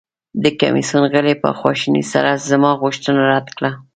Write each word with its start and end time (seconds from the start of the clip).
د 0.43 0.45
کمیسیون 0.59 1.03
غړي 1.13 1.33
په 1.43 1.49
خواشینۍ 1.59 2.03
سره 2.13 2.31
زما 2.49 2.71
غوښتنه 2.81 3.21
رد 3.31 3.47
کړه. 3.57 3.71